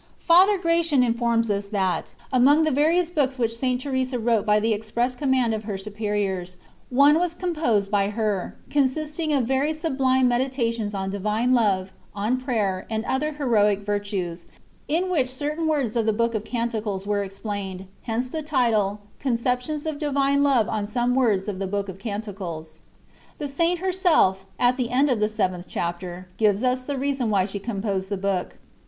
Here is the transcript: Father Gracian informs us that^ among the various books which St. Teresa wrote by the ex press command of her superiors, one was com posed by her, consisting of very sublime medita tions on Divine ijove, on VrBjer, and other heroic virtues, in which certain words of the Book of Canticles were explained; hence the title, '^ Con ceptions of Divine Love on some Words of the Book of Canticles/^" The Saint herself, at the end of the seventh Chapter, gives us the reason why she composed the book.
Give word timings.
Father 0.17 0.57
Gracian 0.57 1.03
informs 1.03 1.51
us 1.51 1.67
that^ 1.67 2.15
among 2.33 2.63
the 2.63 2.71
various 2.71 3.11
books 3.11 3.37
which 3.37 3.55
St. 3.55 3.79
Teresa 3.79 4.17
wrote 4.17 4.47
by 4.47 4.59
the 4.59 4.73
ex 4.73 4.89
press 4.89 5.13
command 5.13 5.53
of 5.53 5.65
her 5.65 5.77
superiors, 5.77 6.55
one 6.89 7.19
was 7.19 7.35
com 7.35 7.53
posed 7.53 7.91
by 7.91 8.09
her, 8.09 8.55
consisting 8.71 9.31
of 9.31 9.43
very 9.45 9.75
sublime 9.75 10.27
medita 10.27 10.73
tions 10.73 10.95
on 10.95 11.11
Divine 11.11 11.51
ijove, 11.51 11.89
on 12.15 12.41
VrBjer, 12.41 12.85
and 12.89 13.05
other 13.05 13.33
heroic 13.33 13.81
virtues, 13.81 14.47
in 14.87 15.07
which 15.07 15.27
certain 15.29 15.67
words 15.67 15.95
of 15.95 16.07
the 16.07 16.13
Book 16.13 16.33
of 16.33 16.43
Canticles 16.43 17.05
were 17.05 17.21
explained; 17.23 17.85
hence 18.01 18.27
the 18.27 18.41
title, 18.41 19.01
'^ 19.19 19.23
Con 19.23 19.37
ceptions 19.37 19.85
of 19.87 19.99
Divine 19.99 20.41
Love 20.41 20.67
on 20.67 20.87
some 20.87 21.13
Words 21.13 21.47
of 21.47 21.59
the 21.59 21.67
Book 21.67 21.87
of 21.87 21.99
Canticles/^" 21.99 22.79
The 23.37 23.47
Saint 23.47 23.77
herself, 23.81 24.47
at 24.57 24.77
the 24.77 24.89
end 24.89 25.11
of 25.11 25.19
the 25.19 25.29
seventh 25.29 25.67
Chapter, 25.69 26.27
gives 26.37 26.63
us 26.63 26.83
the 26.83 26.97
reason 26.97 27.29
why 27.29 27.45
she 27.45 27.59
composed 27.59 28.09
the 28.09 28.17
book. 28.17 28.57